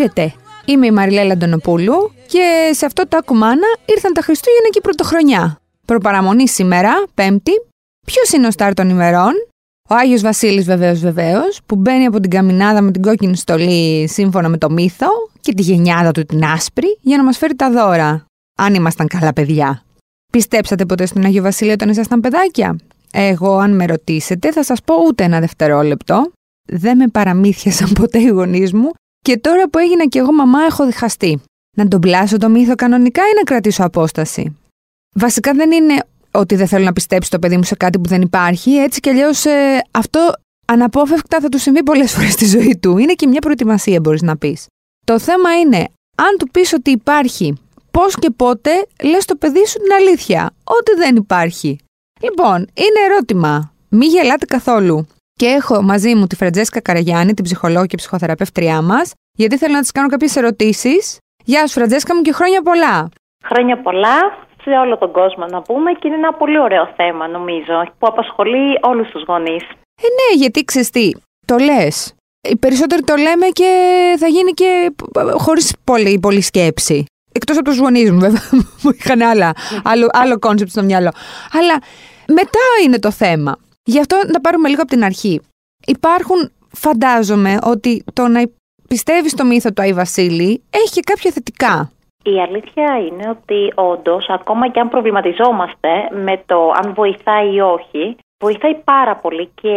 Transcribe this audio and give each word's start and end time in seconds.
Χαίρετε, 0.00 0.34
είμαι 0.64 0.86
η 0.86 0.90
Μαριλέλα 0.90 1.32
Αντωνοπούλου 1.32 2.12
και 2.26 2.70
σε 2.72 2.86
αυτό 2.86 3.08
το 3.08 3.16
ακουμάνα 3.16 3.66
ήρθαν 3.84 4.12
τα 4.12 4.20
Χριστούγεννα 4.20 4.68
και 4.70 4.78
η 4.78 4.80
Πρωτοχρονιά. 4.80 5.60
Προπαραμονή 5.86 6.48
σήμερα, 6.48 7.04
Πέμπτη. 7.14 7.52
Ποιος 8.06 8.32
είναι 8.32 8.46
ο 8.46 8.50
Στάρ 8.50 8.74
των 8.74 8.88
ημερών, 8.88 9.32
ο 9.88 9.94
Άγιος 9.94 10.20
Βασίλης, 10.20 10.64
βεβαίως, 10.64 11.00
βεβαίως, 11.00 11.60
που 11.66 11.76
μπαίνει 11.76 12.06
από 12.06 12.20
την 12.20 12.30
καμινάδα 12.30 12.80
με 12.80 12.90
την 12.90 13.02
κόκκινη 13.02 13.36
στολή 13.36 14.08
σύμφωνα 14.08 14.48
με 14.48 14.58
το 14.58 14.70
μύθο 14.70 15.08
και 15.40 15.54
τη 15.54 15.62
γενιάδα 15.62 16.10
του 16.10 16.24
την 16.24 16.44
άσπρη 16.44 16.98
για 17.00 17.16
να 17.16 17.24
μας 17.24 17.38
φέρει 17.38 17.54
τα 17.54 17.70
δώρα. 17.70 18.24
Αν 18.58 18.74
ήμασταν 18.74 19.06
καλά 19.06 19.32
παιδιά. 19.32 19.82
Πιστέψατε 20.32 20.84
ποτέ 20.86 21.06
στον 21.06 21.24
Άγιο 21.24 21.42
Βασίλη 21.42 21.70
όταν 21.70 21.88
ήσασταν 21.88 22.20
παιδάκια; 22.20 22.76
Εγώ, 23.12 23.56
αν 23.56 23.74
με 23.74 23.86
ρωτήσετε, 23.86 24.52
θα 24.52 24.64
σας 24.64 24.80
πω 24.82 24.94
ούτε 25.08 25.24
ένα 25.24 25.40
δευτερόλεπτο. 25.40 26.30
Δεν 26.68 26.96
με 26.96 27.06
παραμύθιασαν 27.08 27.92
ποτέ 27.92 28.18
οι 28.18 28.28
γονείς 28.28 28.72
μου 28.72 28.90
και 29.22 29.38
τώρα 29.38 29.68
που 29.68 29.78
έγινα 29.78 30.06
κι 30.06 30.18
εγώ 30.18 30.32
μαμά 30.32 30.60
έχω 30.62 30.86
διχαστεί. 30.86 31.40
Να 31.76 31.88
τον 31.88 32.00
πλάσω 32.00 32.36
το 32.36 32.48
μύθο 32.48 32.74
κανονικά 32.74 33.22
ή 33.22 33.32
να 33.36 33.42
κρατήσω 33.42 33.84
απόσταση; 33.84 34.56
Βασικά 35.14 35.52
δεν 35.52 35.72
είναι 35.72 36.04
ότι 36.30 36.54
δεν 36.54 36.66
θέλω 36.66 36.84
να 36.84 36.92
πιστέψει 36.92 37.30
το 37.30 37.38
παιδί 37.38 37.56
μου 37.56 37.62
σε 37.62 37.74
κάτι 37.74 37.98
που 37.98 38.08
δεν 38.08 38.22
υπάρχει. 38.22 38.70
Έτσι 38.70 39.00
κι 39.00 39.08
αλλιώς 39.08 39.44
ε, 39.44 39.82
αυτό 39.90 40.32
αναπόφευκτα 40.66 41.40
θα 41.40 41.48
του 41.48 41.58
συμβεί 41.58 41.82
πολλές 41.82 42.12
φορές 42.14 42.32
στη 42.32 42.46
ζωή 42.46 42.78
του. 42.82 42.98
Είναι 42.98 43.12
και 43.12 43.26
μια 43.26 43.40
προετοιμασία, 43.40 44.00
μπορείς 44.00 44.22
να 44.22 44.36
πεις. 44.36 44.66
Το 45.06 45.18
θέμα 45.18 45.58
είναι, 45.58 45.76
αν 46.16 46.36
του 46.38 46.48
πεις 46.48 46.72
ότι 46.72 46.90
υπάρχει, 46.90 47.54
πώς 47.90 48.14
και 48.18 48.30
πότε 48.30 48.70
λες 49.02 49.24
το 49.24 49.36
παιδί 49.36 49.66
σου 49.66 49.78
την 49.78 49.92
αλήθεια. 49.92 50.50
Ότι 50.64 50.94
δεν 50.96 51.16
υπάρχει. 51.16 51.78
Λοιπόν, 52.22 52.56
είναι 52.56 53.00
ερώτημα. 53.10 53.72
Μη 53.88 54.06
γελάτε 54.06 54.44
καθόλου. 54.44 55.06
Και 55.40 55.46
έχω 55.46 55.82
μαζί 55.82 56.14
μου 56.14 56.26
τη 56.26 56.36
Φραντζέσκα 56.36 56.80
Καραγιάννη, 56.80 57.34
την 57.34 57.44
ψυχολόγο 57.44 57.86
και 57.86 57.96
ψυχοθεραπεύτριά 57.96 58.82
μας, 58.82 59.12
γιατί 59.38 59.58
θέλω 59.58 59.74
να 59.74 59.80
της 59.80 59.90
κάνω 59.92 60.08
κάποιες 60.08 60.36
ερωτήσεις. 60.36 61.18
Γεια 61.44 61.66
σου, 61.66 61.72
Φραντζέσκα 61.72 62.14
μου, 62.14 62.22
και 62.22 62.32
χρόνια 62.32 62.62
πολλά. 62.62 63.08
Χρόνια 63.44 63.80
πολλά 63.82 64.18
σε 64.62 64.70
όλο 64.70 64.98
τον 64.98 65.12
κόσμο 65.12 65.46
να 65.46 65.62
πούμε 65.62 65.92
και 65.92 66.06
είναι 66.06 66.16
ένα 66.16 66.32
πολύ 66.32 66.58
ωραίο 66.60 66.92
θέμα 66.96 67.28
νομίζω 67.28 67.82
που 67.98 68.06
απασχολεί 68.06 68.78
όλους 68.80 69.08
τους 69.10 69.22
γονείς. 69.26 69.62
Ε, 70.02 70.06
ναι, 70.18 70.36
γιατί 70.36 70.64
ξέρεις 70.64 70.90
τι, 70.90 71.10
το 71.46 71.56
λες. 71.56 72.14
Οι 72.48 72.56
περισσότεροι 72.56 73.02
το 73.02 73.14
λέμε 73.16 73.46
και 73.46 73.70
θα 74.18 74.26
γίνει 74.26 74.50
και 74.52 74.92
χωρίς 75.36 75.76
πολύ, 75.84 76.18
πολύ 76.22 76.40
σκέψη. 76.40 77.04
Εκτός 77.32 77.56
από 77.56 77.64
τους 77.64 77.78
γονείς 77.78 78.10
μου 78.10 78.18
βέβαια, 78.18 78.42
που 78.82 78.90
είχαν 78.98 79.22
άλλα, 79.22 79.52
άλλο, 79.84 80.06
άλλο 80.12 80.38
concept 80.38 80.70
στο 80.70 80.82
μυαλό. 80.82 81.10
Αλλά 81.52 81.78
μετά 82.26 82.60
είναι 82.84 82.98
το 82.98 83.10
θέμα. 83.10 83.58
Γι' 83.92 84.00
αυτό 84.00 84.16
να 84.32 84.40
πάρουμε 84.40 84.68
λίγο 84.68 84.82
από 84.82 84.90
την 84.90 85.04
αρχή. 85.04 85.40
Υπάρχουν, 85.86 86.50
φαντάζομαι, 86.72 87.58
ότι 87.62 88.04
το 88.12 88.28
να 88.28 88.40
πιστεύεις 88.88 89.30
στο 89.30 89.44
μύθο 89.44 89.72
του 89.72 89.82
Άι 89.82 89.92
Βασίλη 89.92 90.62
έχει 90.70 90.90
και 90.90 91.00
κάποια 91.00 91.30
θετικά. 91.30 91.92
Η 92.24 92.40
αλήθεια 92.40 92.98
είναι 93.06 93.28
ότι 93.36 93.72
όντως, 93.74 94.28
ακόμα 94.28 94.68
και 94.68 94.80
αν 94.80 94.88
προβληματιζόμαστε 94.88 95.88
με 96.26 96.42
το 96.46 96.70
αν 96.70 96.94
βοηθάει 96.94 97.54
ή 97.54 97.60
όχι, 97.60 98.16
βοηθάει 98.40 98.74
πάρα 98.74 99.16
πολύ 99.16 99.50
και 99.60 99.74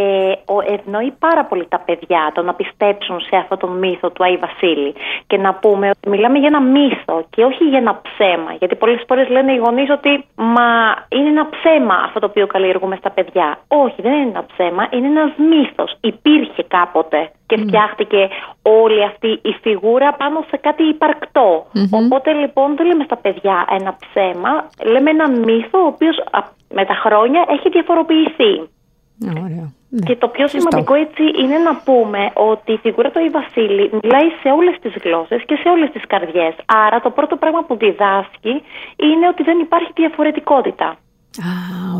ευνοεί 0.67 1.13
πάρα 1.19 1.45
πολύ 1.45 1.65
τα 1.67 1.79
παιδιά 1.79 2.31
το 2.33 2.41
να 2.41 2.53
πιστέψουν 2.53 3.19
σε 3.19 3.35
αυτό 3.35 3.57
το 3.57 3.67
μύθο 3.67 4.09
του 4.09 4.23
Άι 4.23 4.37
Βασίλη 4.37 4.93
και 5.27 5.37
να 5.37 5.53
πούμε 5.53 5.89
ότι 5.89 6.09
μιλάμε 6.09 6.37
για 6.37 6.47
ένα 6.47 6.61
μύθο 6.61 7.25
και 7.29 7.43
όχι 7.43 7.63
για 7.63 7.77
ένα 7.77 8.01
ψέμα. 8.01 8.51
Γιατί 8.59 8.75
πολλές 8.75 9.03
φορές 9.07 9.29
λένε 9.29 9.51
οι 9.53 9.57
γονείς 9.57 9.89
ότι 9.89 10.25
μα 10.35 10.67
είναι 11.09 11.29
ένα 11.29 11.49
ψέμα 11.49 11.95
αυτό 11.95 12.19
το 12.19 12.25
οποίο 12.25 12.47
καλλιεργούμε 12.47 12.95
στα 12.95 13.09
παιδιά. 13.09 13.59
Όχι, 13.67 14.01
δεν 14.01 14.13
είναι 14.13 14.29
ένα 14.29 14.45
ψέμα, 14.45 14.87
είναι 14.91 15.07
ένας 15.07 15.31
μύθος. 15.37 15.97
Υπήρχε 16.01 16.63
κάποτε 16.67 17.31
και 17.45 17.57
φτιάχτηκε 17.57 18.29
όλη 18.61 19.03
αυτή 19.03 19.27
η 19.27 19.51
φιγούρα 19.61 20.13
πάνω 20.13 20.45
σε 20.49 20.57
κάτι 20.57 20.83
Οπότε 21.91 22.33
λοιπόν 22.33 22.75
δεν 22.75 22.85
λέμε 22.85 23.03
στα 23.03 23.17
παιδιά 23.17 23.65
ένα 23.69 23.95
ψέμα, 23.99 24.69
λέμε 24.83 25.09
ένα 25.09 25.29
μύθο 25.29 25.79
ο 25.83 25.85
οποίος 25.85 26.15
με 26.69 26.85
τα 26.85 26.93
χρόνια 26.93 27.45
έχει 27.49 27.69
διαφοροποιηθεί. 27.69 28.53
Ωραία. 29.43 29.71
Ναι. 29.95 30.05
Και 30.05 30.15
το 30.15 30.27
πιο 30.27 30.47
σημαντικό 30.47 30.93
έτσι 30.93 31.23
είναι 31.41 31.57
να 31.57 31.75
πούμε 31.75 32.31
ότι 32.33 32.71
η 32.71 32.77
φιγούρα 32.77 33.11
του 33.11 33.19
Ιβασίλη 33.19 33.89
μιλάει 34.01 34.29
σε 34.41 34.49
όλες 34.57 34.75
τις 34.81 34.93
γλώσσες 35.03 35.41
και 35.45 35.55
σε 35.55 35.69
όλες 35.69 35.89
τις 35.91 36.03
καρδιές. 36.07 36.53
Άρα 36.65 37.01
το 37.01 37.09
πρώτο 37.09 37.35
πράγμα 37.35 37.63
που 37.63 37.75
διδάσκει 37.77 38.53
είναι 38.95 39.27
ότι 39.27 39.43
δεν 39.43 39.59
υπάρχει 39.59 39.91
διαφορετικότητα. 39.95 40.97
Α, 41.41 41.51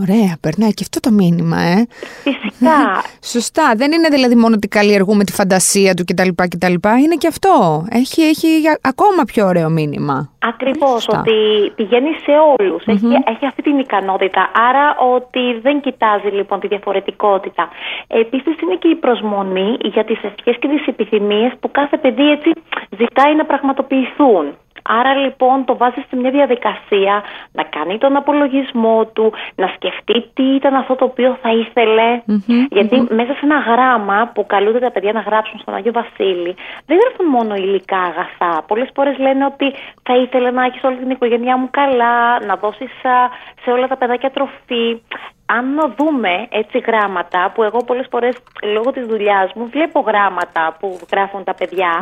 ωραία, 0.01 0.37
περνάει 0.41 0.73
και 0.73 0.85
αυτό 0.87 0.99
το 0.99 1.11
μήνυμα, 1.11 1.59
ε. 1.61 1.87
Φυσικά. 2.23 3.03
Σωστά. 3.23 3.73
Δεν 3.75 3.91
είναι 3.91 4.09
δηλαδή 4.09 4.35
μόνο 4.35 4.55
ότι 4.55 4.67
καλλιεργούμε 4.67 5.23
τη 5.23 5.31
φαντασία 5.31 5.93
του 5.93 6.03
κτλ. 6.05 6.29
κτλ. 6.35 6.73
Είναι 7.03 7.15
και 7.17 7.27
αυτό. 7.27 7.85
Έχει, 7.89 8.21
έχει 8.21 8.47
ακόμα 8.81 9.23
πιο 9.25 9.45
ωραίο 9.45 9.69
μήνυμα. 9.69 10.29
Ακριβώς. 10.39 11.07
Ότι 11.07 11.37
πηγαίνει 11.75 12.09
σε 12.25 12.31
ολου 12.57 12.79
Έχει, 12.85 13.07
έχει 13.25 13.45
αυτή 13.45 13.61
την 13.61 13.79
ικανότητα. 13.79 14.51
Άρα 14.69 14.95
ότι 15.15 15.59
δεν 15.61 15.81
κοιτάζει 15.81 16.27
λοιπόν 16.27 16.59
τη 16.59 16.67
διαφορετικότητα. 16.67 17.69
Επίσης 18.07 18.61
είναι 18.61 18.75
και 18.75 18.87
η 18.87 18.95
προσμονή 18.95 19.77
για 19.93 20.03
τις 20.05 20.19
ευχές 20.23 20.55
και 20.59 20.67
τις 20.67 20.87
επιθυμίες 20.87 21.51
που 21.59 21.71
κάθε 21.71 21.97
παιδί 21.97 22.31
έτσι 22.31 22.51
ζητάει 22.97 23.35
να 23.35 23.45
πραγματοποιηθούν. 23.45 24.45
Άρα 24.83 25.13
λοιπόν 25.15 25.65
το 25.65 25.77
βάζει 25.77 26.05
σε 26.09 26.15
μια 26.15 26.31
διαδικασία 26.31 27.23
να 27.51 27.63
κάνει 27.63 27.97
τον 27.97 28.15
απολογισμό 28.15 29.05
του, 29.13 29.33
να 29.55 29.67
σκεφτεί 29.75 30.29
τι 30.33 30.43
ήταν 30.43 30.73
αυτό 30.75 30.95
το 30.95 31.05
οποίο 31.05 31.37
θα 31.41 31.49
ηθελε 31.49 32.21
γιατι 32.69 33.07
μέσα 33.09 33.33
σε 33.33 33.39
ένα 33.43 33.59
γράμμα 33.59 34.31
που 34.33 34.45
καλούνται 34.45 34.79
τα 34.79 34.91
παιδιά 34.91 35.11
να 35.11 35.19
γράψουν 35.19 35.59
στον 35.59 35.73
Αγίο 35.73 35.91
Βασίλη, 35.91 36.55
δεν 36.85 36.97
γράφουν 37.01 37.25
μόνο 37.25 37.55
υλικά 37.55 37.99
αγαθά. 37.99 38.63
Πολλές 38.67 38.89
φορές 38.93 39.17
λένε 39.17 39.45
ότι 39.45 39.73
θα 40.03 40.15
ήθελε 40.15 40.51
να 40.51 40.63
έχεις 40.65 40.83
όλη 40.83 40.97
την 40.97 41.09
οικογένειά 41.09 41.57
μου 41.57 41.67
καλά, 41.71 42.45
να 42.45 42.55
δώσεις 42.55 42.91
σε 43.63 43.71
όλα 43.71 43.87
τα 43.87 43.97
παιδάκια 43.97 44.31
τροφή 44.31 45.01
αν 45.57 45.93
δούμε 45.97 46.47
έτσι 46.49 46.77
γράμματα 46.79 47.51
που 47.53 47.63
εγώ 47.63 47.79
πολλές 47.83 48.07
φορές 48.09 48.35
λόγω 48.73 48.91
της 48.91 49.05
δουλειάς 49.05 49.53
μου 49.53 49.65
βλέπω 49.71 49.99
γράμματα 49.99 50.75
που 50.79 50.99
γράφουν 51.11 51.43
τα 51.43 51.53
παιδιά 51.53 51.93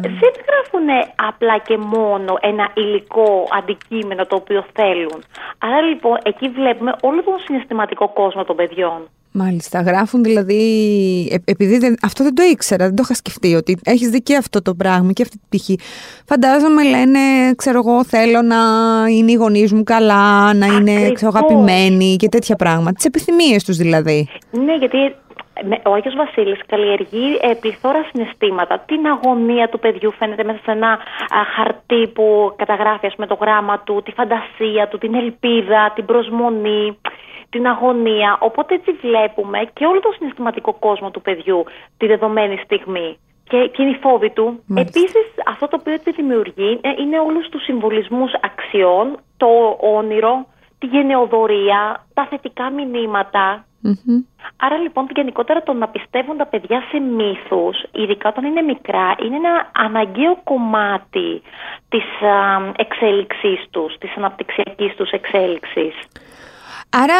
δεν 0.00 0.32
γράφουν 0.48 0.88
απλά 1.28 1.58
και 1.58 1.76
μόνο 1.76 2.36
ένα 2.40 2.70
υλικό 2.74 3.48
αντικείμενο 3.58 4.26
το 4.26 4.36
οποίο 4.36 4.64
θέλουν. 4.72 5.24
Άρα 5.58 5.80
λοιπόν 5.80 6.18
εκεί 6.22 6.48
βλέπουμε 6.48 6.92
όλο 7.00 7.22
τον 7.22 7.38
συναισθηματικό 7.44 8.08
κόσμο 8.08 8.44
των 8.44 8.56
παιδιών. 8.56 9.08
Μάλιστα. 9.36 9.80
Γράφουν 9.80 10.22
δηλαδή. 10.22 10.62
Ε, 11.30 11.36
επειδή 11.44 11.78
δεν, 11.78 11.96
αυτό 12.02 12.24
δεν 12.24 12.34
το 12.34 12.42
ήξερα, 12.42 12.84
δεν 12.84 12.94
το 12.94 13.02
είχα 13.04 13.14
σκεφτεί 13.14 13.54
ότι 13.54 13.78
έχεις 13.84 14.08
δει 14.08 14.22
και 14.22 14.36
αυτό 14.36 14.62
το 14.62 14.74
πράγμα 14.74 15.12
και 15.12 15.22
αυτή 15.22 15.38
την 15.38 15.46
πτυχή. 15.48 15.78
Φαντάζομαι 16.26 16.82
λένε, 16.82 17.18
ξέρω 17.56 17.78
εγώ, 17.78 18.04
θέλω 18.04 18.42
να 18.42 18.56
είναι 19.08 19.30
οι 19.32 19.34
γονείς 19.34 19.72
μου 19.72 19.82
καλά, 19.82 20.54
να 20.54 20.66
είναι 20.66 21.12
ξέρω, 21.12 21.32
αγαπημένοι 21.34 22.16
και 22.16 22.28
τέτοια 22.28 22.56
πράγματα. 22.56 22.92
Τις 22.92 23.04
επιθυμίες 23.04 23.64
τους 23.64 23.76
δηλαδή. 23.76 24.28
Ναι, 24.50 24.74
γιατί 24.74 25.14
ο 25.82 25.92
Άγιος 25.92 26.14
Βασίλης 26.14 26.60
καλλιεργεί 26.66 27.38
ε, 27.40 27.54
πληθώρα 27.60 28.04
συναισθήματα. 28.10 28.78
Την 28.86 29.06
αγωνία 29.06 29.68
του 29.68 29.78
παιδιού 29.78 30.12
φαίνεται 30.18 30.44
μέσα 30.44 30.58
σε 30.64 30.70
ένα 30.70 30.98
χαρτί 31.56 32.08
που 32.08 32.54
καταγράφει 32.56 33.10
με 33.16 33.26
το 33.26 33.36
γράμμα 33.40 33.78
του, 33.78 34.02
τη 34.04 34.12
φαντασία 34.12 34.88
του, 34.88 34.98
την 34.98 35.14
ελπίδα, 35.14 35.92
την 35.94 36.04
προσμονή 36.04 36.98
την 37.54 37.66
αγωνία. 37.66 38.30
Οπότε 38.48 38.74
έτσι 38.74 38.90
βλέπουμε 39.06 39.58
και 39.76 39.84
όλο 39.86 40.00
το 40.00 40.10
συναισθηματικό 40.16 40.72
κόσμο 40.86 41.10
του 41.10 41.22
παιδιού 41.26 41.64
τη 41.98 42.06
δεδομένη 42.06 42.56
στιγμή. 42.64 43.18
Και, 43.50 43.58
και 43.72 43.82
είναι 43.82 43.90
οι 43.96 44.00
φόβοι 44.06 44.30
του. 44.30 44.46
Επίσης, 44.76 45.26
αυτό 45.46 45.68
το 45.68 45.76
οποίο 45.80 45.92
έτσι 45.92 46.10
δημιουργεί 46.10 46.70
ε, 46.82 46.88
είναι 47.02 47.18
όλους 47.18 47.48
τους 47.48 47.62
συμβολισμούς 47.62 48.32
αξιών, 48.48 49.06
το 49.36 49.50
όνειρο, 49.98 50.46
τη 50.78 50.86
γενεοδορία, 50.86 51.80
τα 52.14 52.26
θετικά 52.30 52.70
Άρα 54.56 54.76
λοιπόν 54.76 55.06
γενικότερα 55.14 55.62
το 55.62 55.72
να 55.72 55.88
πιστεύουν 55.88 56.36
τα 56.36 56.46
παιδιά 56.46 56.82
σε 56.90 56.98
μύθους, 56.98 57.76
ειδικά 57.92 58.28
όταν 58.28 58.44
είναι 58.44 58.62
μικρά, 58.62 59.14
είναι 59.24 59.36
ένα 59.36 59.70
αναγκαίο 59.74 60.40
κομμάτι 60.44 61.42
της 61.88 62.04
εξέλιξής 62.76 63.60
τους, 63.70 63.98
της 63.98 64.16
αναπτυξιακής 64.16 64.94
τους 64.96 65.10
εξέλιξης. 65.10 65.94
Άρα 67.02 67.14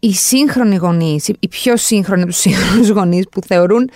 οι 0.00 0.12
σύγχρονοι 0.12 0.76
γονείς, 0.76 1.28
οι 1.28 1.48
πιο 1.48 1.76
σύγχρονοι 1.76 2.22
από 2.22 2.30
τους 2.30 2.40
σύγχρονους 2.40 2.88
γονείς 2.88 3.28
που 3.28 3.40
θεωρούν 3.40 3.90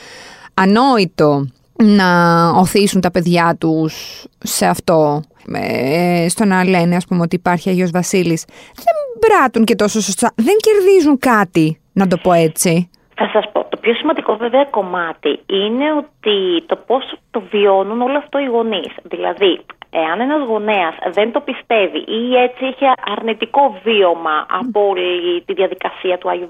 ανόητο 0.54 1.46
να 1.82 2.08
οθήσουν 2.50 3.00
τα 3.00 3.10
παιδιά 3.10 3.56
τους 3.60 4.24
σε 4.38 4.66
αυτό, 4.66 5.22
ε, 5.52 6.26
στο 6.28 6.44
να 6.44 6.64
λένε 6.64 6.96
ας 6.96 7.06
πούμε 7.06 7.22
ότι 7.22 7.36
υπάρχει 7.36 7.68
Αγιος 7.68 7.90
Βασίλης, 7.90 8.44
δεν 8.74 9.28
πράττουν 9.28 9.64
και 9.64 9.74
τόσο 9.74 10.00
σωστά, 10.00 10.32
δεν 10.36 10.56
κερδίζουν 10.56 11.18
κάτι, 11.18 11.80
να 11.92 12.06
το 12.06 12.16
πω 12.16 12.32
έτσι. 12.32 12.90
Θα 13.14 13.30
σας 13.32 13.44
πω, 13.52 13.64
το 13.68 13.76
πιο 13.76 13.94
σημαντικό 13.94 14.36
βέβαια 14.36 14.64
κομμάτι 14.64 15.40
είναι 15.46 15.92
ότι 15.92 16.66
το 16.66 16.76
πώς 16.76 17.14
το 17.30 17.42
βιώνουν 17.50 18.00
όλο 18.00 18.18
αυτό 18.18 18.38
οι 18.38 18.46
γονείς. 18.46 18.92
Δηλαδή, 19.02 19.60
Εάν 19.90 20.20
ένας 20.20 20.46
γονέας 20.46 20.94
δεν 21.12 21.32
το 21.32 21.40
πιστεύει 21.40 21.98
ή 21.98 22.36
έτσι 22.36 22.64
είχε 22.64 22.92
αρνητικό 23.16 23.80
βίωμα 23.82 24.46
από 24.60 24.88
όλη 24.88 25.42
τη 25.46 25.52
διαδικασία 25.52 26.18
του 26.18 26.30
Άγιου 26.30 26.48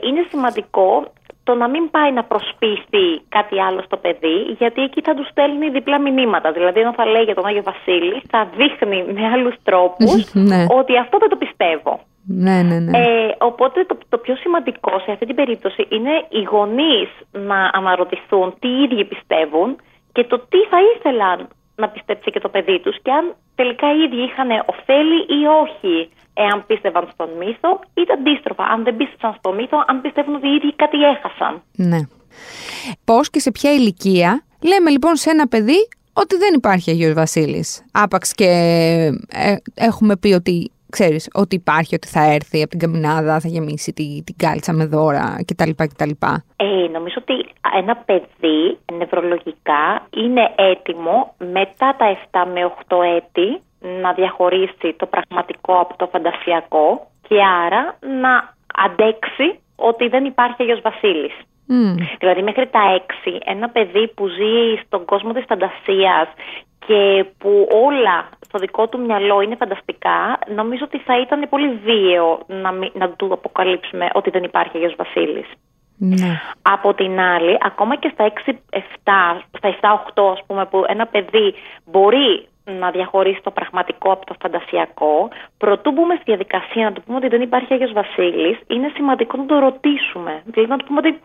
είναι 0.00 0.26
σημαντικό 0.30 1.12
το 1.44 1.54
να 1.54 1.68
μην 1.68 1.90
πάει 1.90 2.12
να 2.12 2.24
προσπίσει 2.24 3.04
κάτι 3.28 3.60
άλλο 3.60 3.82
στο 3.84 3.96
παιδί, 3.96 4.36
γιατί 4.58 4.82
εκεί 4.82 5.00
θα 5.00 5.14
του 5.14 5.26
στέλνει 5.30 5.70
διπλά 5.70 6.00
μηνύματα. 6.00 6.52
Δηλαδή, 6.52 6.80
ενώ 6.80 6.92
θα 6.92 7.06
λέει 7.06 7.22
για 7.22 7.34
τον 7.34 7.46
Άγιο 7.46 7.62
Βασίλη, 7.62 8.22
θα 8.28 8.48
δείχνει 8.56 9.04
με 9.12 9.26
άλλους 9.26 9.54
τρόπους 9.64 10.32
Ναι. 10.32 10.64
ότι 10.68 10.98
αυτό 10.98 11.18
δεν 11.18 11.28
το 11.28 11.36
πιστεύω. 11.36 12.00
Ναι, 12.26 12.62
ναι, 12.62 12.78
ναι. 12.78 12.98
Ε, 12.98 13.34
οπότε 13.38 13.84
το, 13.84 13.98
το 14.08 14.18
πιο 14.18 14.36
σημαντικό 14.36 14.98
σε 15.04 15.10
αυτή 15.12 15.26
την 15.26 15.34
περίπτωση 15.34 15.86
είναι 15.88 16.24
οι 16.28 16.42
γονείς 16.42 17.08
να 17.32 17.70
αναρωτηθούν 17.72 18.54
τι 18.58 18.68
οι 18.68 18.82
ίδιοι 18.82 19.04
πιστεύουν 19.04 19.76
και 20.12 20.24
το 20.24 20.38
τι 20.38 20.58
θα 20.70 20.78
ήθελαν 20.96 21.48
να 21.76 21.88
πιστέψει 21.88 22.30
και 22.30 22.40
το 22.40 22.48
παιδί 22.48 22.80
τους 22.80 22.96
και 23.02 23.12
αν 23.12 23.34
τελικά 23.54 23.86
οι 23.94 24.00
ίδιοι 24.02 24.22
είχαν 24.22 24.48
ωφέλη 24.66 25.18
ή 25.38 25.40
όχι 25.62 26.10
εάν 26.34 26.66
πίστευαν 26.66 27.08
στον 27.12 27.28
μύθο 27.38 27.80
ή 27.94 28.04
τα 28.04 28.14
αντίστροφα, 28.14 28.64
αν 28.64 28.84
δεν 28.84 28.96
πίστευσαν 28.96 29.34
στον 29.38 29.54
μύθο, 29.54 29.84
αν 29.86 30.00
πιστεύουν 30.00 30.34
ότι 30.34 30.48
οι 30.48 30.54
ίδιοι 30.54 30.74
κάτι 30.74 30.98
έχασαν. 31.02 31.62
Ναι. 31.76 32.00
Πώς 33.04 33.30
και 33.30 33.40
σε 33.40 33.50
ποια 33.50 33.72
ηλικία 33.72 34.44
λέμε 34.62 34.90
λοιπόν 34.90 35.16
σε 35.16 35.30
ένα 35.30 35.48
παιδί 35.48 35.88
ότι 36.12 36.36
δεν 36.36 36.54
υπάρχει 36.54 36.90
Αγίος 36.90 37.12
Βασίλης. 37.14 37.84
Άπαξ 37.92 38.34
και 38.34 38.44
ε, 39.28 39.56
έχουμε 39.74 40.16
πει 40.16 40.32
ότι 40.32 40.70
ξέρεις 40.96 41.28
ότι 41.42 41.54
υπάρχει, 41.62 41.94
ότι 41.94 42.08
θα 42.08 42.22
έρθει 42.36 42.58
από 42.62 42.70
την 42.70 42.78
καμινάδα, 42.78 43.40
θα 43.40 43.48
γεμίσει 43.48 43.92
τη, 43.92 44.06
την 44.26 44.36
κάλτσα 44.36 44.72
με 44.72 44.84
δώρα 44.86 45.26
κτλ. 45.46 45.70
κτλ. 45.76 46.14
Ε, 46.56 46.66
νομίζω 46.96 47.16
ότι 47.18 47.36
ένα 47.80 47.94
παιδί 47.96 48.78
νευρολογικά 48.98 49.84
είναι 50.22 50.44
έτοιμο 50.72 51.34
μετά 51.38 51.88
τα 51.98 52.06
7 52.30 52.44
με 52.54 52.60
8 52.88 52.96
έτη 53.16 53.48
να 54.02 54.12
διαχωρίσει 54.12 54.88
το 54.96 55.06
πραγματικό 55.06 55.74
από 55.80 55.96
το 55.96 56.06
φαντασιακό 56.12 56.86
και 57.28 57.36
άρα 57.64 57.82
να 58.22 58.54
αντέξει 58.84 59.58
ότι 59.76 60.08
δεν 60.08 60.24
υπάρχει 60.24 60.56
Αγιος 60.58 60.80
Βασίλης. 60.80 61.34
Μμ. 61.66 61.94
Δηλαδή 62.18 62.42
μέχρι 62.42 62.66
τα 62.66 63.02
6 63.24 63.38
ένα 63.44 63.68
παιδί 63.68 64.08
που 64.08 64.26
ζει 64.26 64.82
στον 64.86 65.04
κόσμο 65.04 65.32
της 65.32 65.44
φαντασίας 65.48 66.28
και 66.86 67.24
που 67.38 67.68
όλα 67.70 68.28
στο 68.40 68.58
δικό 68.58 68.88
του 68.88 69.00
μυαλό 69.00 69.40
είναι 69.40 69.56
φανταστικά, 69.56 70.38
νομίζω 70.54 70.84
ότι 70.84 70.98
θα 70.98 71.20
ήταν 71.20 71.46
πολύ 71.48 71.68
βίαιο 71.84 72.40
να, 72.46 72.72
μη- 72.72 72.92
να 72.94 73.10
του 73.10 73.28
αποκαλύψουμε 73.32 74.08
ότι 74.12 74.30
δεν 74.30 74.42
υπάρχει 74.42 74.76
Αγιος 74.76 74.94
Βασίλης. 74.96 75.46
Ναι. 75.98 76.40
Από 76.62 76.94
την 76.94 77.20
άλλη, 77.20 77.58
ακόμα 77.60 77.96
και 77.96 78.10
στα 78.12 78.24
6-7, 78.24 78.52
στα 79.56 79.68
7-8 80.14 80.32
ας 80.32 80.42
πούμε, 80.46 80.66
που 80.66 80.84
ένα 80.86 81.06
παιδί 81.06 81.54
μπορεί 81.84 82.48
να 82.64 82.90
διαχωρίσει 82.90 83.40
το 83.42 83.50
πραγματικό 83.50 84.12
από 84.12 84.26
το 84.26 84.34
φαντασιακό, 84.40 85.28
προτού 85.58 85.92
μπούμε 85.92 86.14
στη 86.14 86.24
διαδικασία 86.24 86.84
να 86.84 86.92
του 86.92 87.02
πούμε 87.02 87.16
ότι 87.16 87.28
δεν 87.28 87.40
υπάρχει 87.40 87.72
Άγιος 87.72 87.92
Βασίλης, 87.92 88.58
είναι 88.66 88.90
σημαντικό 88.94 89.36
να 89.36 89.46
το 89.46 89.58
ρωτήσουμε. 89.58 90.42
Δηλαδή 90.44 90.70
να 90.70 90.76
του 90.76 90.84
πούμε 90.84 90.98
ότι, 90.98 91.20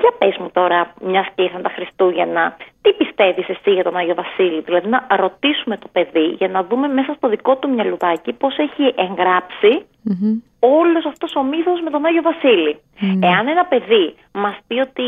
για 0.00 0.12
πες 0.18 0.36
μου 0.40 0.50
τώρα, 0.52 0.92
μιας 1.00 1.26
και 1.34 1.42
ήρθαν 1.42 1.62
τα 1.62 1.68
Χριστούγεννα, 1.76 2.56
τι 2.82 2.92
πιστεύεις 2.92 3.48
εσύ 3.48 3.70
για 3.70 3.84
τον 3.84 3.96
Άγιο 3.96 4.14
Βασίλη; 4.14 4.60
Δηλαδή 4.60 4.88
να 4.88 5.06
ρωτήσουμε 5.16 5.76
το 5.76 5.88
παιδί 5.92 6.26
για 6.38 6.48
να 6.48 6.64
δούμε 6.64 6.88
μέσα 6.88 7.14
στο 7.16 7.28
δικό 7.28 7.56
του 7.56 7.68
μυαλουδάκι 7.68 8.32
πώς 8.32 8.58
έχει 8.58 8.94
εγγράψει 8.96 9.86
Μμμ. 10.02 10.40
όλος 10.58 11.04
αυτός 11.06 11.36
ο 11.36 11.42
μύθος 11.42 11.80
με 11.80 11.90
τον 11.90 12.04
Άγιο 12.04 12.22
Βασίλη. 12.22 12.80
Εάν 13.22 13.48
ένα 13.48 13.64
παιδί 13.64 14.14
μας 14.32 14.56
πει 14.66 14.78
ότι 14.78 15.04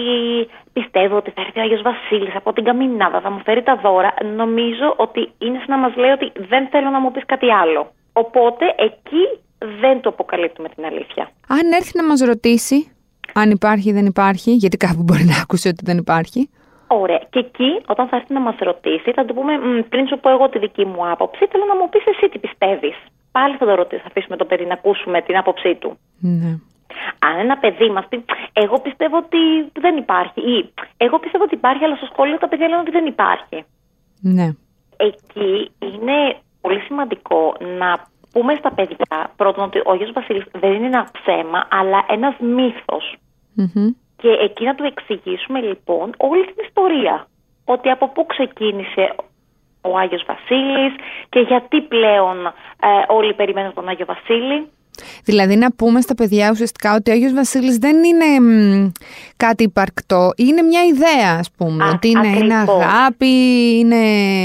πιστεύω 0.73 1.17
ότι 1.17 1.31
θα 1.31 1.41
έρθει 1.41 1.59
ο 1.59 1.63
Άγιος 1.63 1.83
Βασίλης 1.83 2.35
από 2.35 2.53
την 2.53 2.65
καμινάδα, 2.65 3.21
θα 3.21 3.31
μου 3.31 3.41
φέρει 3.45 3.63
τα 3.63 3.77
δώρα, 3.77 4.15
νομίζω 4.37 4.95
ότι 4.97 5.33
είναι 5.39 5.59
σαν 5.59 5.69
να 5.69 5.79
μας 5.79 5.97
λέει 5.97 6.11
ότι 6.11 6.33
δεν 6.49 6.69
θέλω 6.69 6.91
να 6.91 7.01
μου 7.01 7.11
πεις 7.11 7.23
κάτι 7.27 7.53
άλλο. 7.53 7.93
Οπότε 8.13 8.75
εκεί 8.79 9.23
δεν 9.81 10.01
το 10.01 10.09
αποκαλύπτουμε 10.09 10.69
την 10.69 10.85
αλήθεια. 10.85 11.31
Αν 11.49 11.73
έρθει 11.73 11.97
να 11.97 12.05
μας 12.05 12.21
ρωτήσει 12.21 12.93
αν 13.35 13.51
υπάρχει 13.51 13.89
ή 13.89 13.93
δεν 13.93 14.07
υπάρχει, 14.07 14.51
γιατί 14.53 14.77
κάπου 14.77 15.03
μπορεί 15.03 15.25
να 15.25 15.37
άκουσε 15.43 15.69
ότι 15.69 15.83
δεν 15.85 15.99
υπάρχει. 15.99 16.51
Ωραία. 16.87 17.23
Και 17.31 17.39
εκεί, 17.39 17.81
όταν 17.87 18.09
θα 18.09 18.17
έρθει 18.17 18.33
να 18.33 18.41
μας 18.41 18.57
ρωτήσει, 18.59 19.11
θα 19.13 19.25
του 19.25 19.35
πούμε: 19.35 19.59
«Μ, 19.59 19.81
Πριν 19.89 20.07
σου 20.07 20.19
πω 20.19 20.31
εγώ 20.31 20.49
τη 20.49 20.59
δική 20.59 20.85
μου 20.85 21.11
άποψη, 21.11 21.47
θέλω 21.51 21.65
να 21.65 21.77
μου 21.77 21.89
πεις 21.89 22.05
εσύ 22.07 22.29
τι 22.29 22.39
πιστεύεις. 22.39 22.97
Πάλι 23.33 23.57
θα 23.57 23.67
το 23.67 23.75
ρωτήσει, 23.75 24.01
θα 24.03 24.09
αφήσουμε 24.09 24.37
το 24.37 24.45
παιδί 24.45 24.67
να 24.67 24.73
ακούσουμε 24.73 25.23
την 25.23 25.37
άποψή 25.37 25.75
του. 25.75 25.99
Ναι. 26.21 26.59
Αν 27.19 27.39
ένα 27.39 27.57
παιδί 27.59 27.91
μας 27.91 28.05
πει: 28.09 28.25
Εγώ 28.53 28.81
πιστεύω 28.81 29.17
ότι 29.17 29.39
δεν 29.81 29.97
υπάρχει, 29.97 30.41
ή 30.41 30.73
Εγώ 30.97 31.19
πιστεύω 31.19 31.45
ότι 31.45 31.55
υπάρχει, 31.55 31.85
αλλά 31.85 31.97
στο 31.97 32.09
σχολείο 32.13 32.39
τα 32.39 32.49
παιδιά 32.49 32.69
λένε 32.69 32.81
ότι 32.81 32.91
δεν 32.91 33.07
υπάρχει. 33.07 33.65
Ναι. 34.21 34.49
Εκεί 34.97 35.71
είναι 35.79 36.37
πολύ 36.61 36.81
σημαντικό 36.81 37.57
να 37.79 38.07
πούμε 38.33 38.55
στα 38.59 38.73
παιδιά 38.73 39.31
πρώτον 39.37 39.65
ότι 39.65 39.79
ο 39.79 39.91
Άγιος 39.91 40.13
Βασίλης 40.13 40.45
δεν 40.61 40.73
είναι 40.73 40.87
ένα 40.87 41.09
ψέμα, 41.13 41.67
αλλά 41.71 42.05
ένας 42.09 42.35
μύθος. 42.39 43.15
Μμμ. 43.55 43.89
Και 44.17 44.29
εκεί 44.29 44.65
να 44.65 44.75
του 44.75 44.85
εξηγήσουμε 44.85 45.61
λοιπόν 45.61 46.15
όλη 46.17 46.45
την 46.45 46.65
ιστορία. 46.67 47.27
Ότι 47.65 47.91
από 47.91 48.09
πού 48.09 48.27
ξεκίνησε 48.27 49.15
ο 49.81 49.99
Άγιος 49.99 50.25
Βασίλης 50.27 50.93
και 51.29 51.41
γιατί 51.41 51.81
πλέον 51.81 52.47
ε, 52.47 52.53
όλοι 53.09 53.35
περιμένουν 53.35 53.75
τον 53.75 53.89
Άγιο 53.89 54.07
Βασίλη. 54.07 54.69
Δηλαδή 55.25 55.57
να 55.57 55.73
πούμε 55.73 56.01
στα 56.01 56.15
παιδιά 56.15 56.51
ουσιαστικά 56.51 56.95
ότι 56.95 57.11
ο 57.11 57.13
Άγιος 57.15 57.33
Βασίλης 57.33 57.77
δεν 57.79 57.97
είναι 58.05 58.41
μ, 58.41 58.91
κάτι 59.37 59.63
υπαρκτό, 59.63 60.33
είναι 60.37 60.63
μια 60.63 60.81
ιδέα 60.85 61.37
ας 61.39 61.51
πούμε, 61.57 61.85
Α, 61.85 61.91
ότι 61.95 62.09
είναι, 62.09 62.27
είναι 62.27 62.55
ακριβώς. 62.57 62.85
αγάπη, 62.85 63.27
είναι 63.79 63.97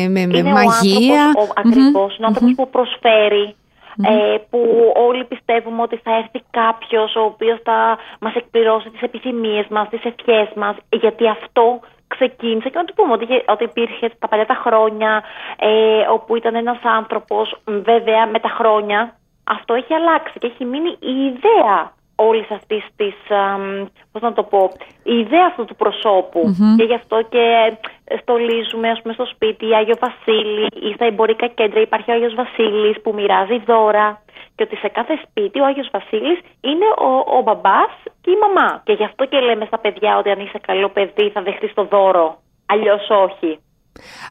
με, 0.10 0.26
με 0.26 0.38
είναι 0.38 0.52
μαγεία. 0.52 1.24
ο 1.38 1.42
άνθρωπος, 1.42 1.50
ο, 1.50 1.54
ακριβώς, 1.56 2.18
είναι 2.18 2.26
ο 2.26 2.28
άνθρωπος 2.28 2.54
που 2.56 2.70
προσφέρει, 2.70 3.56
ε, 4.04 4.38
που 4.50 4.92
όλοι 4.96 5.24
πιστεύουμε 5.26 5.82
ότι 5.82 5.98
θα 5.98 6.16
έρθει 6.16 6.44
κάποιος 6.52 7.16
ο 7.16 7.22
οποίος 7.22 7.60
θα 7.64 7.98
μας 8.20 8.36
εκπληρώσει 8.36 8.90
τις 8.90 9.02
επιθυμίες 9.02 9.66
μας, 9.70 9.90
τις 9.90 10.04
ευχές 10.06 10.48
μας, 10.56 10.76
γιατί 10.90 11.28
αυτό 11.28 11.80
ξεκίνησε 12.08 12.70
και 12.70 12.78
να 12.78 12.86
του 12.86 12.94
πούμε 12.94 13.14
ότι, 13.14 13.24
είχε- 13.24 13.44
ότι 13.48 13.64
υπήρχε 13.64 14.10
τα 14.20 14.28
παλιά 14.28 14.46
τα 14.46 14.54
χρόνια 14.66 15.24
ε, 15.60 16.06
όπου 16.10 16.36
ήταν 16.36 16.56
ένας 16.56 16.78
άνθρωπος, 16.84 17.56
μ, 17.66 17.72
βέβαια 17.82 18.28
με 18.28 18.40
τα 18.40 18.50
χρόνια 18.50 19.16
αυτό 19.44 19.74
έχει 19.74 19.94
αλλάξει 19.94 20.40
και 20.40 20.48
έχει 20.48 20.66
μείνει 20.66 20.90
η 21.00 21.26
ιδέα 21.26 21.92
όλης 22.16 22.52
αυτής 22.52 22.84
της, 22.96 23.16
αμ, 23.30 23.86
πώς 24.12 24.22
να 24.22 24.34
το 24.34 24.44
πω, 24.44 24.72
η 25.04 25.18
ιδέα 25.20 25.46
αυτού 25.48 25.66
του 25.66 25.76
προσωπου 25.76 26.42
Και 26.78 26.84
γι' 26.84 26.94
αυτό 26.94 27.22
και 27.30 27.74
στολίζουμε 28.22 28.90
ας 28.90 29.02
πούμε, 29.02 29.14
στο 29.14 29.26
σπίτι 29.26 29.76
Άγιο 29.76 29.96
Βασίλη 30.00 30.68
ή 30.88 30.94
στα 30.94 31.06
εμπορικά 31.06 31.48
κέντρα 31.48 31.82
υπάρχει 31.82 32.12
ο 32.12 32.14
Άγιος 32.14 32.36
Βασίλης 32.36 33.02
που 33.02 33.14
μοιράζει 33.14 33.58
δώρα 33.66 34.22
και 34.56 34.64
ότι 34.64 34.76
σε 34.76 34.88
κάθε 34.88 35.20
σπίτι 35.24 35.60
ο 35.60 35.66
Άγιος 35.66 35.90
Βασίλης 35.92 36.40
είναι 36.62 36.86
ο, 37.08 37.38
ο 37.38 37.42
μπαμπάς 37.42 37.94
και 38.22 38.32
η 38.32 38.38
μαμά. 38.44 38.82
Και 38.86 38.94
γι' 38.94 39.04
αυτό 39.04 39.26
και 39.26 39.40
λέμε 39.40 39.66
στα 39.66 39.80
παιδιά 39.80 40.18
ότι 40.18 40.30
αν 40.30 40.40
είσαι 40.40 40.60
καλό 40.68 40.90
παιδί 40.90 41.30
θα 41.30 41.42
δεχτείς 41.42 41.74
το 41.74 41.84
δώρο, 41.84 42.38
αλλιώς 42.66 43.08
όχι. 43.10 43.60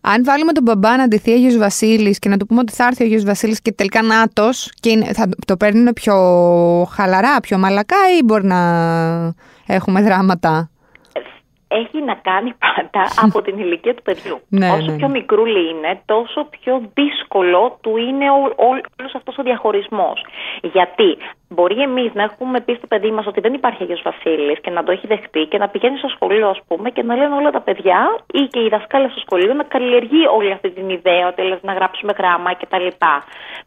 Αν 0.02 0.24
βάλουμε 0.24 0.52
τον 0.52 0.62
μπαμπά 0.62 0.96
να 0.96 1.02
αντιθεί 1.02 1.32
Άγιος 1.32 1.56
Βασίλης 1.56 2.18
και 2.18 2.28
να 2.28 2.36
του 2.36 2.46
πούμε 2.46 2.60
ότι 2.60 2.72
θα 2.72 2.84
έρθει 2.84 3.02
ο 3.02 3.06
Άγιος 3.06 3.24
Βασίλης 3.24 3.60
και 3.62 3.72
τελικά 3.72 4.02
νάτος 4.02 4.72
και 4.80 4.90
είναι, 4.90 5.12
θα 5.12 5.28
το 5.46 5.56
παίρνουν 5.56 5.92
πιο 5.92 6.14
χαλαρά, 6.90 7.40
πιο 7.40 7.58
μαλακά 7.58 7.96
ή 8.18 8.22
μπορεί 8.24 8.46
να 8.46 8.60
έχουμε 9.66 10.02
δράματα; 10.02 10.70
Έχει 11.82 12.02
να 12.02 12.14
κάνει 12.14 12.52
πάντα 12.64 13.02
από 13.26 13.42
την 13.42 13.58
ηλικία 13.58 13.94
του 13.94 14.02
παιδιού. 14.02 14.36
Ναι, 14.48 14.68
Όσο 14.70 14.90
ναι, 14.90 14.96
πιο 14.96 15.06
ναι. 15.06 15.12
μικρούλι 15.18 15.68
είναι, 15.70 16.00
τόσο 16.06 16.40
πιο 16.60 16.82
δύσκολο 16.94 17.78
του 17.82 17.96
είναι 17.96 18.30
ό- 18.30 18.54
ό- 18.68 18.84
όλος 19.00 19.14
αυτός 19.14 19.38
ο 19.38 19.42
διαχωρισμός. 19.42 20.24
Γιατί 20.62 21.16
μπορεί 21.48 21.80
εμείς 21.82 22.10
να 22.14 22.22
έχουμε 22.22 22.60
πει 22.60 22.74
στο 22.74 22.86
παιδί 22.86 23.10
μας 23.10 23.26
ότι 23.26 23.40
δεν 23.40 23.52
υπάρχει 23.54 23.82
Αγιος 23.82 24.02
Βασίλης 24.04 24.60
και 24.60 24.70
να 24.70 24.84
το 24.84 24.90
έχει 24.92 25.06
δεχτεί 25.06 25.42
και 25.50 25.58
να 25.58 25.68
πηγαίνει 25.68 25.98
στο 25.98 26.08
σχολείο 26.08 26.48
ας 26.48 26.60
πούμε 26.68 26.90
και 26.90 27.02
να 27.02 27.14
λένε 27.16 27.34
όλα 27.34 27.50
τα 27.50 27.60
παιδιά 27.60 27.98
ή 28.32 28.40
και 28.52 28.60
οι 28.64 28.68
δασκάλες 28.68 29.10
στο 29.10 29.20
σχολείο 29.26 29.54
να 29.54 29.62
καλλιεργεί 29.62 30.26
όλη 30.36 30.52
αυτή 30.52 30.70
την 30.70 30.88
ιδέα 30.88 31.28
ότι 31.28 31.42
λες, 31.42 31.58
να 31.62 31.72
γράψουμε 31.72 32.12
γράμμα 32.18 32.54
κτλ. 32.54 32.86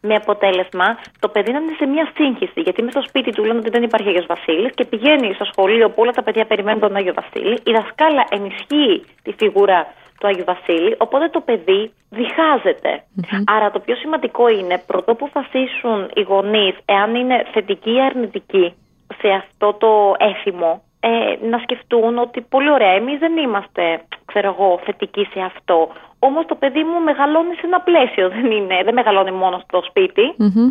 Με 0.00 0.14
αποτέλεσμα 0.14 0.98
το 1.20 1.28
παιδί 1.28 1.52
να 1.52 1.58
είναι 1.58 1.74
σε 1.78 1.86
μια 1.86 2.08
σύγχυση 2.16 2.60
γιατί 2.60 2.82
με 2.82 2.90
στο 2.90 3.02
σπίτι 3.08 3.30
του 3.32 3.44
λένε 3.44 3.58
ότι 3.58 3.70
δεν 3.70 3.82
υπάρχει 3.82 4.08
Αγιος 4.08 4.26
Βασίλης 4.26 4.72
και 4.74 4.84
πηγαίνει 4.84 5.32
στο 5.34 5.44
σχολείο 5.44 5.88
που 5.88 6.02
όλα 6.02 6.10
τα 6.12 6.22
παιδιά 6.22 6.44
περιμένουν 6.44 6.80
τον 6.80 6.96
Άγιο 6.96 7.14
Βασίλη 7.20 7.52
η 7.64 7.72
δασκάλα 7.72 7.96
ενισχύει 8.28 9.04
τη 9.22 9.32
φιγούρα 9.32 9.86
του 10.20 10.26
Άγιου 10.26 10.44
Βασίλη, 10.44 10.94
οπότε 10.98 11.28
το 11.28 11.40
παιδί 11.40 11.92
διχάζεται. 12.10 13.02
Άρα 13.46 13.70
το 13.70 13.78
πιο 13.78 13.94
σημαντικό 13.94 14.48
είναι 14.48 14.82
πρωτού 14.86 15.16
που 15.16 15.28
αποφασίσουν 15.28 16.10
οι 16.14 16.20
γονείς 16.20 16.74
εάν 16.84 17.14
είναι 17.14 17.46
θετικοί 17.52 17.92
ή 17.92 18.02
αρνητικοί 18.02 18.74
σε 19.20 19.28
αυτό 19.28 19.72
το 19.72 20.14
έθιμο, 20.18 20.82
ε, 21.00 21.46
να 21.50 21.58
σκεφτούν 21.58 22.18
ότι 22.18 22.40
πολύ 22.40 22.70
ωραία, 22.70 22.92
εμείς 22.92 23.18
δεν 23.18 23.36
είμαστε, 23.36 23.82
ξέρω 24.24 24.48
εγώ, 24.58 24.80
θετικοί 24.84 25.24
σε 25.32 25.40
αυτό. 25.40 25.88
Όμως 26.18 26.46
το 26.46 26.54
παιδί 26.54 26.82
μου 26.84 27.00
μεγαλώνει 27.00 27.54
σε 27.54 27.66
ένα 27.66 27.80
πλαίσιο, 27.80 28.28
δεν, 28.28 28.50
είναι, 28.50 28.82
δεν 28.84 28.94
μεγαλώνει 28.94 29.32
μόνο 29.32 29.62
στο 29.66 29.82
σπίτι. 29.88 30.34
Μμμ. 30.36 30.68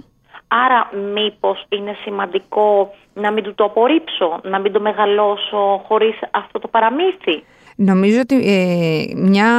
Άρα 0.47 0.89
μήπως 1.13 1.65
είναι 1.69 1.95
σημαντικό 2.03 2.93
να 3.13 3.31
μην 3.31 3.43
του 3.43 3.55
το 3.55 3.63
απορρίψω, 3.63 4.39
να 4.43 4.59
μην 4.59 4.71
το 4.71 4.79
μεγαλώσω 4.79 5.83
χωρίς 5.87 6.19
αυτό 6.31 6.59
το 6.59 6.67
παραμύθι; 6.67 7.43
Νομίζω 7.75 8.19
ότι 8.19 8.35
ε, 8.35 9.03
μια 9.15 9.49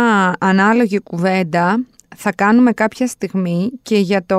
ανάλογη 0.41 1.01
κουβέντα 1.01 1.87
θα 2.17 2.33
κάνουμε 2.33 2.73
κάποια 2.73 3.07
στιγμή 3.07 3.71
και 3.83 3.99
για 3.99 4.27
το 4.27 4.39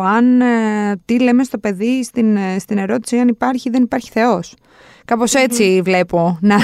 αν 0.00 0.40
ε, 0.40 1.00
τι 1.04 1.22
λέμε 1.22 1.44
στο 1.44 1.58
παιδί 1.58 2.02
στην, 2.04 2.36
ε, 2.36 2.58
στην 2.58 2.78
ερώτηση 2.78 3.18
αν 3.18 3.28
υπάρχει 3.28 3.68
ή 3.68 3.70
δεν 3.70 3.82
υπάρχει 3.82 4.10
Θεός. 4.10 4.54
Κάπως 5.04 5.34
έτσι 5.34 5.80
βλέπω 5.84 6.38
να, 6.40 6.56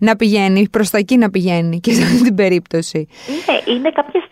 να 0.00 0.16
πηγαίνει, 0.16 0.68
προς 0.68 0.90
τα 0.90 0.98
εκεί 0.98 1.16
να 1.16 1.30
πηγαίνει 1.30 1.80
και 1.80 1.92
σε 1.92 2.02
αυτή 2.02 2.22
την 2.22 2.34
περίπτωση. 2.34 3.08
Ναι, 3.28 3.72
είναι 3.74 3.90
κάποιες 3.90 4.24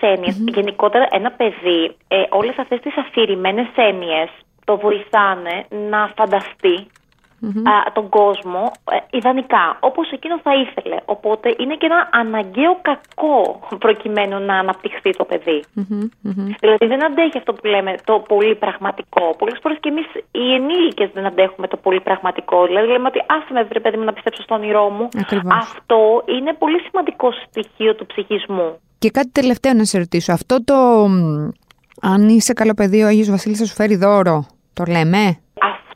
Γενικότερα 0.55 1.07
ένα 1.11 1.31
παιδί, 1.31 1.97
ε, 2.09 2.23
όλες 2.31 2.59
αυτές 2.59 2.81
τις 2.81 2.97
αφηρημένες 2.97 3.69
έννοιες 3.75 4.31
το 4.65 4.77
βοηθάνε 4.77 5.67
να 5.91 6.13
φανταστεί 6.17 6.87
α, 7.43 7.93
τον 7.93 8.09
κόσμο 8.09 8.73
ε, 8.91 9.17
ιδανικά, 9.19 9.77
όπως 9.81 10.11
εκείνο 10.11 10.41
θα 10.43 10.53
ήθελε. 10.55 10.97
Οπότε 11.05 11.55
είναι 11.59 11.75
και 11.75 11.87
ένα 11.87 12.09
αναγκαίο 12.13 12.79
κακό 12.83 13.61
προκειμένου 13.79 14.39
να 14.45 14.55
αναπτυχθεί 14.59 15.11
το 15.11 15.25
παιδί. 15.25 15.65
Δηλαδή 16.61 16.87
δεν 16.87 17.05
αντέχει 17.05 17.39
αυτό 17.39 17.53
που 17.53 17.67
λέμε 17.67 17.95
το 18.05 18.25
πολύ 18.29 18.55
πραγματικό. 18.55 19.35
Πολλές 19.39 19.59
φορές 19.63 19.79
και 19.81 19.89
εμείς 19.89 20.07
οι 20.31 20.55
ενήλικες 20.55 21.11
δεν 21.15 21.27
αντέχουμε 21.27 21.67
το 21.69 21.77
πολύ 21.77 22.01
πραγματικό. 22.01 22.67
Δηλαδή 22.67 22.87
λέμε 22.87 23.07
ότι 23.07 23.21
άσε 23.27 23.53
με 23.53 23.63
βρε 23.63 23.81
παιδί 23.81 23.97
μου 23.97 24.05
να 24.05 24.13
πιστέψω 24.13 24.43
στον 24.43 24.57
όνειρό 24.57 24.89
μου. 24.89 25.09
Αυτό 25.63 26.23
είναι 26.27 26.53
πολύ 26.59 26.81
σημαντικό 26.81 27.29
στοιχείο 27.47 27.95
του 27.95 28.07
ψυχισμού. 28.07 28.79
Και 28.99 29.11
κάτι 29.11 29.31
τελευταίο 29.33 29.73
να 29.73 29.85
σε 29.85 29.99
ρωτήσω. 29.99 30.33
Αυτό 30.33 30.65
το 30.65 30.75
αν 32.01 32.29
είσαι 32.29 32.53
καλό 32.53 32.75
παιδί 32.75 33.03
ο 33.03 33.07
Άγιος 33.07 33.31
Βασίλης 33.31 33.59
θα 33.59 33.65
σου 33.65 33.75
φέρει 33.75 33.97
δώρο, 33.97 34.47
το 34.73 34.85
λέμε; 34.89 35.39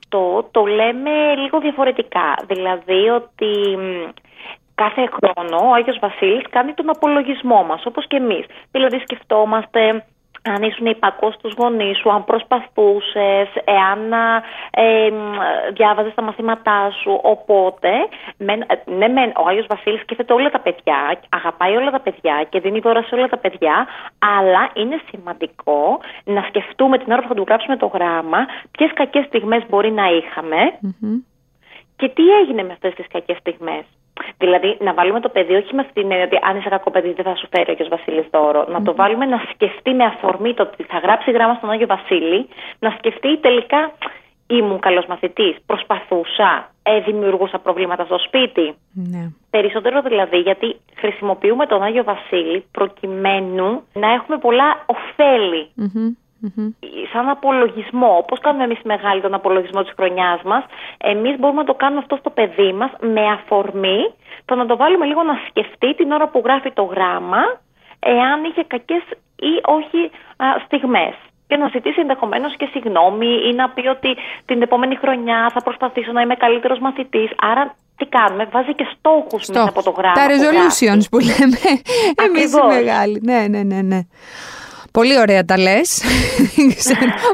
Αυτό 0.05 0.49
το 0.51 0.65
λέμε 0.65 1.35
λίγο 1.35 1.61
διαφορετικά. 1.61 2.35
Δηλαδή 2.47 3.09
ότι 3.09 3.79
κάθε 4.75 5.09
χρόνο 5.15 5.69
ο 5.69 5.75
Άγιος 5.75 5.99
Βασίλης 6.01 6.45
κάνει 6.51 6.73
τον 6.73 6.91
απολογισμό 6.91 7.63
μας, 7.63 7.87
όπως 7.87 8.07
και 8.07 8.17
εμείς. 8.17 8.47
Δηλαδή 8.71 8.99
σκεφτόμαστε 8.99 10.05
αν 10.45 10.63
ήσουν 10.63 10.87
υπακός 10.87 11.35
στους 11.35 11.55
γονείς 11.59 11.99
σου, 11.99 12.13
αν 12.13 12.25
προσπαθούσες, 12.25 13.49
εάν 13.65 14.13
ε, 14.71 15.11
διάβαζες 15.73 16.15
τα 16.15 16.23
μαθήματά 16.23 16.91
σου. 16.91 17.21
Οπότε, 17.23 17.91
ναι, 18.37 19.09
μεν, 19.09 19.33
ο 19.37 19.49
Άγιος 19.49 19.67
Βασίλης 19.69 20.01
σκέφτεται 20.01 20.33
όλα 20.33 20.51
τα 20.51 20.61
παιδιά, 20.61 21.19
αγαπάει 21.29 21.77
όλα 21.77 21.91
τα 21.91 22.01
παιδιά 22.01 22.47
και 22.49 22.61
δίνει 22.61 22.79
δώρα 22.79 23.03
σε 23.03 23.15
όλα 23.15 23.29
τα 23.29 23.39
παιδιά, 23.39 23.87
αλλά 24.19 24.71
είναι 24.75 25.01
σημαντικό 25.11 26.01
να 26.25 26.43
σκεφτούμε 26.49 26.99
την 26.99 27.13
ώρα 27.13 27.23
που 27.23 27.29
θα 27.29 27.35
του 27.35 27.45
γράψουμε 27.47 27.77
το 27.77 27.87
γράμμα 27.87 28.39
ποιες 28.71 28.93
κακές 28.93 29.25
στιγμές 29.25 29.63
μπορεί 29.69 29.93
να 29.93 30.07
ειχαμε 30.11 30.79
και 31.97 32.09
τι 32.09 32.29
έγινε 32.41 32.63
με 32.63 32.73
αυτές 32.73 32.95
τις 32.95 33.07
κακές 33.09 33.37
στιγμές. 33.37 33.85
Δηλαδή, 34.39 34.77
να 34.81 34.95
βάλουμε 34.95 35.21
το 35.21 35.29
παιδί 35.29 35.55
όχι 35.55 35.75
με 35.75 35.81
αυτή 35.81 36.01
την 36.01 36.11
έννοια 36.11 36.27
ότι 36.27 36.39
αν 36.43 36.57
είσαι 36.57 36.69
κακό 36.69 36.91
παιδί 36.91 37.13
δεν 37.13 37.25
θα 37.25 37.37
σου 37.37 37.49
φέρει 37.51 37.71
ο 37.71 37.73
Άγιος 37.73 37.89
Βασίλης 37.89 38.27
δώρο. 38.31 38.67
Να 38.69 38.83
το 38.83 38.95
βάλουμε 38.95 39.25
να 39.25 39.43
σκεφτεί 39.53 39.91
με 39.95 40.05
αφορμή 40.05 40.55
το 40.55 40.63
ότι 40.63 40.83
θα 40.83 40.99
γράψει 40.99 41.31
γράμμα 41.31 41.55
στον 41.55 41.71
Άγιο 41.71 41.87
Βασίλη, 41.87 42.49
να 42.79 42.91
σκεφτεί 42.99 43.39
τελικά 43.39 43.93
ήμουν 44.47 44.81
καλός 44.81 45.07
μαθητής, 45.07 45.57
προσπαθούσα, 45.67 46.71
ε, 46.83 47.01
δημιουργούσα 47.01 47.59
προβλήματα 47.59 48.05
στο 48.05 48.19
σπίτι. 48.19 48.75
Ναι. 48.93 49.31
Περισσότερο 49.51 50.03
δηλαδή 50.03 50.39
γιατί 50.39 50.77
χρησιμοποιούμε 50.95 51.67
τον 51.67 51.83
Άγιο 51.83 52.05
Βασίλη 52.05 52.65
προκειμένου 52.71 53.83
να 53.93 54.13
έχουμε 54.13 54.39
πολλά 54.39 54.85
Σαν 57.13 57.29
απολογισμό, 57.29 58.17
όπως 58.17 58.39
κάνουμε 58.41 58.65
εμείς 58.65 58.79
μεγάλη 58.83 59.21
τον 59.21 59.35
απολογισμό 59.35 59.83
της 59.83 59.93
χρονιάς 59.97 60.43
μας, 60.43 60.65
εμείς 60.99 61.39
μπορούμε 61.39 61.61
να 61.61 61.67
το 61.67 61.75
κάνουμε 61.75 62.01
αυτό 62.01 62.17
στο 62.17 62.31
παιδί 62.31 62.73
μας 62.73 62.91
με 63.01 63.25
αφορμή 63.37 64.01
το 64.45 64.55
να 64.55 64.67
το 64.67 64.77
βάλουμε 64.77 65.05
λίγο 65.07 65.23
να 65.23 65.35
σκεφτεί 65.49 65.95
την 65.95 66.11
ώρα 66.13 66.29
που 66.29 66.43
γράφει 66.45 66.71
το 66.73 66.83
γράμμα, 66.83 67.43
εάν 67.99 68.45
είχε 68.45 68.65
κακές 68.67 69.03
ή 69.37 69.53
όχι 69.65 70.11
στιγμές. 70.65 71.15
Και 71.47 71.57
να 71.57 71.69
ζητήσει 71.69 72.01
ενδεχομένως 72.01 72.57
και 72.57 72.69
συγγνώμη 72.73 73.33
ή 73.49 73.55
να 73.55 73.71
πει 73.71 73.89
ότι 73.89 74.17
την 74.45 74.63
επόμενη 74.63 74.97
χρονιά 74.97 75.51
θα 75.55 75.63
προσπαθήσω 75.63 76.13
να 76.13 76.21
είμαι 76.21 76.35
καλύτερος 76.35 76.79
μαθητής. 76.79 77.31
Άρα 77.37 77.75
τι 77.97 78.07
κάνουμε, 78.07 78.45
βάζει 78.45 78.75
και 78.75 78.87
στόχους 78.99 79.49
μέσα 79.49 79.69
από 79.69 79.83
το 79.83 79.91
γράμμα. 79.91 80.15
Τα 80.15 80.27
resolutions 80.27 81.05
που, 81.11 81.19
που 81.19 81.19
λέμε 81.19 81.59
εμείς 82.25 82.53
οι 82.53 82.67
μεγάλοι. 82.67 83.21
Ναι, 83.23 83.47
ναι, 83.49 83.63
ναι, 83.63 83.83
ναι. 83.83 84.01
Πολύ 84.99 85.19
ωραία 85.19 85.45
τα 85.45 85.59
λες. 85.59 85.89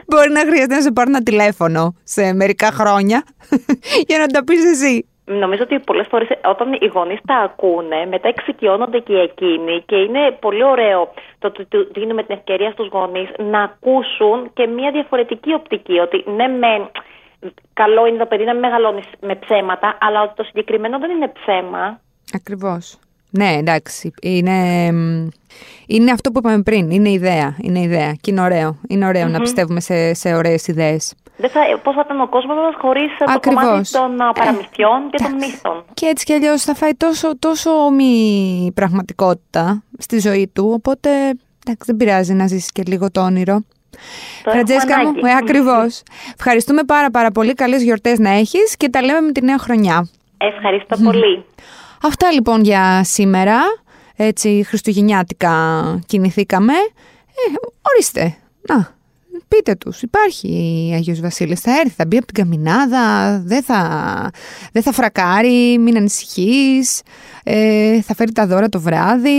Μπορεί 0.08 0.30
να 0.30 0.40
χρειαστεί 0.40 0.74
να 0.74 0.80
σε 0.80 0.92
πάρει 0.92 1.10
ένα 1.10 1.22
τηλέφωνο 1.22 1.94
σε 2.04 2.32
μερικά 2.32 2.70
χρόνια 2.72 3.24
για 4.08 4.18
να 4.18 4.26
τα 4.26 4.44
πεις 4.44 4.64
εσύ. 4.64 5.08
Νομίζω 5.24 5.62
ότι 5.62 5.78
πολλές 5.78 6.06
φορές 6.10 6.28
όταν 6.44 6.72
οι 6.72 6.86
γονείς 6.94 7.20
τα 7.26 7.36
ακούνε, 7.36 8.06
μετά 8.06 8.28
εξοικειώνονται 8.28 8.98
και 8.98 9.16
εκείνοι 9.28 9.82
και 9.86 9.96
είναι 9.96 10.22
πολύ 10.40 10.64
ωραίο 10.64 11.12
το 11.38 11.46
ότι 11.46 11.64
δίνουμε 11.92 12.22
την 12.22 12.34
ευκαιρία 12.38 12.70
στους 12.70 12.88
γονείς 12.88 13.28
να 13.38 13.62
ακούσουν 13.62 14.50
και 14.52 14.66
μια 14.66 14.90
διαφορετική 14.90 15.52
οπτική. 15.52 15.98
Ότι 15.98 16.24
ναι, 16.36 16.46
με, 16.48 16.90
καλό 17.72 18.06
είναι 18.06 18.18
το 18.18 18.26
παιδί 18.26 18.44
να 18.44 18.52
μην 18.52 18.60
μεγαλώνεις 18.60 19.04
με 19.20 19.34
ψέματα, 19.34 19.98
αλλά 20.00 20.22
ότι 20.22 20.34
το 20.34 20.42
συγκεκριμένο 20.42 20.98
δεν 20.98 21.10
είναι 21.10 21.32
ψέμα. 21.38 22.00
Ακριβώς. 22.32 22.98
Ναι, 23.30 23.56
εντάξει. 23.58 24.12
Είναι, 24.22 24.86
είναι 25.86 26.10
αυτό 26.10 26.30
που 26.30 26.38
είπαμε 26.38 26.62
πριν. 26.62 26.90
Είναι 26.90 27.10
ιδέα. 27.10 27.56
Είναι 27.60 27.80
ιδέα. 27.80 28.12
Και 28.20 28.30
είναι 28.30 28.40
ωραίο. 28.40 28.78
Είναι 28.88 29.06
ωραίο 29.06 29.28
να 29.28 29.40
πιστεύουμε 29.40 29.80
σε, 29.80 30.14
σε 30.14 30.34
ωραίες 30.34 30.66
ιδέες. 30.66 31.14
Πώς 31.82 31.94
θα 31.94 32.02
ήταν 32.04 32.20
ο 32.20 32.28
κόσμος 32.28 32.56
μας 32.56 32.74
χωρίς 32.78 33.10
το 33.18 33.40
κομμάτι 33.40 33.90
των 33.90 34.20
ε, 34.20 34.30
παραμυθιών 34.34 35.10
και 35.10 35.22
των 35.22 35.34
μύθων. 35.34 35.84
Και 35.94 36.06
έτσι 36.06 36.24
κι 36.24 36.32
αλλιώς 36.32 36.62
θα 36.62 36.74
φάει 36.74 36.94
τόσο, 36.94 37.38
τόσο 37.38 37.70
μη 37.96 38.72
πραγματικότητα 38.74 39.82
στη 39.98 40.20
ζωή 40.20 40.50
του. 40.54 40.70
Οπότε 40.74 41.10
εντάξει, 41.66 41.84
δεν 41.86 41.96
πειράζει 41.96 42.32
να 42.32 42.46
ζήσεις 42.46 42.72
και 42.72 42.82
λίγο 42.86 43.10
το 43.10 43.20
όνειρο. 43.20 43.60
Φραντζέσκα 44.44 45.00
μου, 45.00 45.12
ε, 45.26 45.32
ακριβώς. 45.42 46.02
Ευχαριστούμε 46.34 46.82
πάρα 46.82 47.10
πάρα 47.10 47.30
πολύ. 47.30 47.54
Καλές 47.54 47.82
γιορτές 47.82 48.18
να 48.18 48.30
έχεις 48.30 48.76
και 48.76 48.88
τα 48.88 49.02
λέμε 49.02 49.20
με 49.20 49.32
τη 49.32 49.44
νέα 49.44 49.58
χρονιά. 49.58 50.08
Ευχαριστώ 50.38 50.96
πολύ. 51.04 51.44
Αυτά 52.02 52.32
λοιπόν 52.32 52.64
για 52.64 53.04
σήμερα. 53.04 53.58
Έτσι 54.16 54.62
χριστουγεννιάτικα 54.66 55.54
κινηθήκαμε. 56.06 56.72
Ε, 56.72 57.54
ορίστε. 57.82 58.36
Να, 58.68 58.94
πείτε 59.48 59.74
τους, 59.74 60.02
υπάρχει 60.02 60.48
Αγιος 60.94 61.20
Βασίλης, 61.20 61.60
θα 61.60 61.70
έρθει, 61.70 61.94
θα 61.96 62.06
μπει 62.06 62.16
από 62.16 62.26
την 62.26 62.34
καμινάδα, 62.34 63.38
δεν 63.44 63.62
θα, 63.62 64.30
δεν 64.72 64.82
θα 64.82 64.92
φρακάρει, 64.92 65.78
μην 65.78 65.96
ανησυχείς, 65.96 67.02
ε, 67.42 68.00
θα 68.00 68.14
φέρει 68.14 68.32
τα 68.32 68.46
δώρα 68.46 68.68
το 68.68 68.80
βράδυ, 68.80 69.30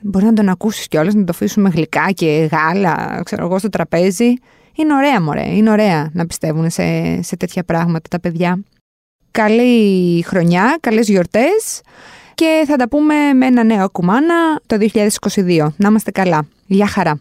μπορεί 0.00 0.24
να 0.24 0.32
τον 0.32 0.48
ακούσεις 0.48 0.88
κιόλας, 0.88 1.14
να 1.14 1.24
το 1.24 1.32
αφήσουμε 1.34 1.68
γλυκά 1.68 2.10
και 2.14 2.48
γάλα, 2.52 3.20
ξέρω 3.24 3.44
εγώ, 3.44 3.58
στο 3.58 3.68
τραπέζι. 3.68 4.34
Είναι 4.74 4.94
ωραία 4.94 5.22
μωρέ, 5.22 5.48
είναι 5.48 5.70
ωραία 5.70 6.10
να 6.12 6.26
πιστεύουν 6.26 6.70
σε, 6.70 7.18
σε 7.22 7.36
τέτοια 7.36 7.64
πράγματα 7.64 8.08
τα 8.10 8.20
παιδιά. 8.20 8.58
Καλή 9.30 10.22
χρονιά, 10.26 10.76
καλές 10.80 11.08
γιορτές 11.08 11.80
και 12.34 12.64
θα 12.66 12.76
τα 12.76 12.88
πούμε 12.88 13.32
με 13.32 13.46
ένα 13.46 13.64
νέο 13.64 13.90
κουμάνα 13.90 14.60
το 14.66 14.76
2022. 15.34 15.66
Να 15.76 15.88
είμαστε 15.88 16.10
καλά. 16.10 16.46
Γεια 16.66 16.86
χαρά. 16.86 17.20